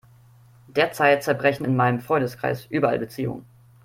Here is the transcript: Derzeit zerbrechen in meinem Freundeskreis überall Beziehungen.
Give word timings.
Derzeit 0.67 1.21
zerbrechen 1.23 1.63
in 1.63 1.75
meinem 1.75 1.99
Freundeskreis 1.99 2.65
überall 2.65 2.97
Beziehungen. 2.97 3.45